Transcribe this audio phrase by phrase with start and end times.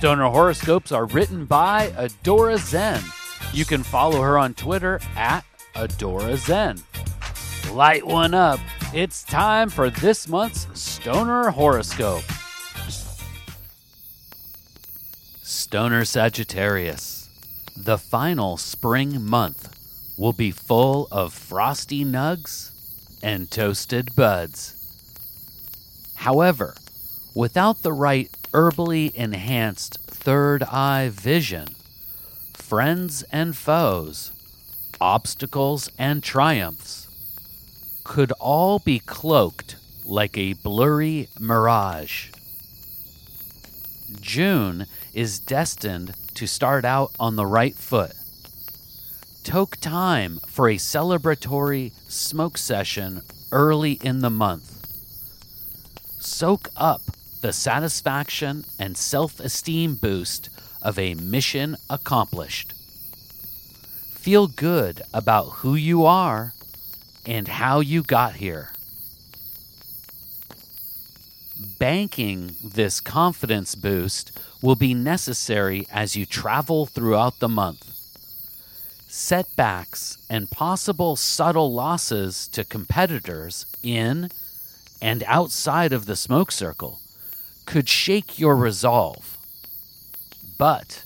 [0.00, 3.02] Stoner horoscopes are written by Adora Zen.
[3.52, 5.44] You can follow her on Twitter at
[5.74, 6.78] Adora Zen.
[7.70, 8.60] Light one up.
[8.94, 12.22] It's time for this month's Stoner horoscope.
[15.42, 17.28] Stoner Sagittarius.
[17.76, 19.68] The final spring month
[20.16, 22.70] will be full of frosty nugs
[23.22, 24.76] and toasted buds.
[26.14, 26.74] However,
[27.34, 31.68] without the right herbally enhanced third eye vision,
[32.52, 34.32] friends and foes,
[35.00, 37.08] obstacles and triumphs
[38.04, 42.30] could all be cloaked like a blurry mirage.
[44.20, 48.12] June is destined to start out on the right foot.
[49.44, 54.86] Toke time for a celebratory smoke session early in the month.
[56.18, 57.02] Soak up
[57.40, 60.50] the satisfaction and self esteem boost
[60.82, 62.74] of a mission accomplished.
[64.12, 66.52] Feel good about who you are
[67.24, 68.70] and how you got here.
[71.78, 77.86] Banking this confidence boost will be necessary as you travel throughout the month.
[79.08, 84.30] Setbacks and possible subtle losses to competitors in
[85.00, 87.00] and outside of the smoke circle
[87.70, 89.38] could shake your resolve.
[90.58, 91.04] But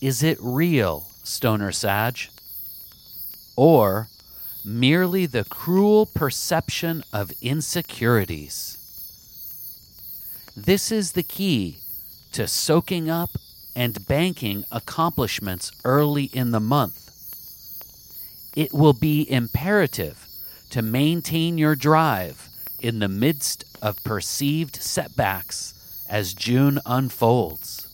[0.00, 2.18] is it real, Stoner Sag?
[3.56, 4.08] Or
[4.64, 8.78] merely the cruel perception of insecurities?
[10.56, 11.76] This is the key
[12.32, 13.28] to soaking up
[13.76, 17.10] and banking accomplishments early in the month.
[18.56, 20.26] It will be imperative
[20.70, 22.48] to maintain your drive
[22.80, 25.74] in the midst of perceived setbacks
[26.12, 27.88] as June unfolds.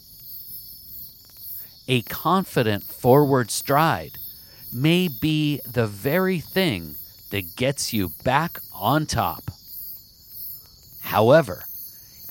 [1.87, 4.19] A confident forward stride
[4.75, 6.97] may be the very thing
[7.31, 9.45] that gets you back on top.
[11.03, 11.63] However,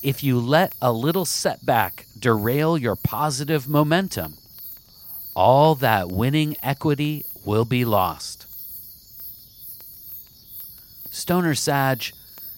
[0.02, 4.34] if you let a little setback derail your positive momentum,
[5.34, 8.44] all that winning equity will be lost.
[11.10, 12.12] Stoner Sage,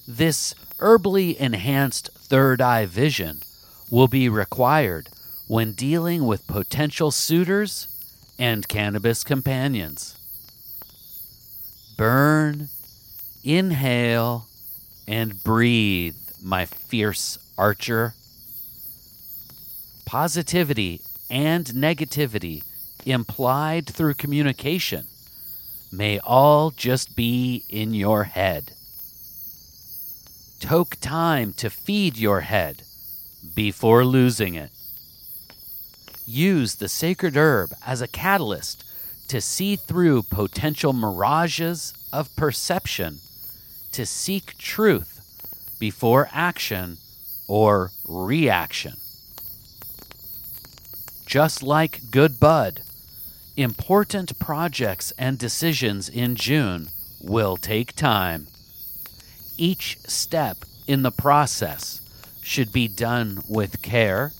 [0.08, 3.40] this herbally enhanced third eye vision
[3.90, 5.08] will be required
[5.48, 7.88] when dealing with potential suitors
[8.38, 10.16] and cannabis companions.
[11.96, 12.68] Burn,
[13.42, 14.46] inhale,
[15.08, 18.14] and breathe, my fierce archer.
[20.06, 22.62] Positivity and negativity
[23.04, 25.04] implied through communication
[25.90, 28.70] may all just be in your head.
[30.60, 32.82] Toke time to feed your head
[33.54, 34.70] before losing it.
[36.26, 38.84] Use the sacred herb as a catalyst
[39.28, 43.18] to see through potential mirages of perception,
[43.92, 46.98] to seek truth before action
[47.48, 48.94] or reaction.
[51.26, 52.82] Just like Good Bud,
[53.56, 56.88] important projects and decisions in June
[57.20, 58.46] will take time.
[59.60, 62.00] Each step in the process
[62.42, 64.32] should be done with care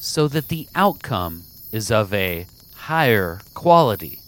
[0.00, 4.18] so that the outcome is of a higher quality.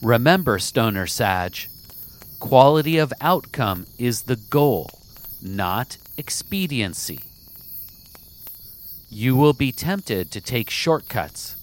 [0.00, 1.66] Remember, Stoner Sag,
[2.38, 4.88] quality of outcome is the goal,
[5.42, 7.18] not expediency.
[9.10, 11.56] You will be tempted to take shortcuts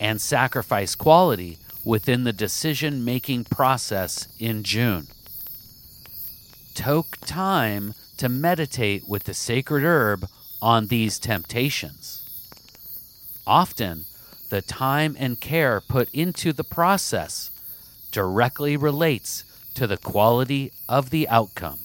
[0.00, 5.06] and sacrifice quality within the decision making process in June.
[6.74, 10.28] Toke time to meditate with the sacred herb
[10.60, 12.22] on these temptations.
[13.46, 14.04] Often,
[14.48, 17.50] the time and care put into the process
[18.10, 21.80] directly relates to the quality of the outcome.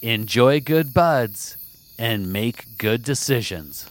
[0.00, 1.56] Enjoy good buds
[1.98, 3.90] and make good decisions.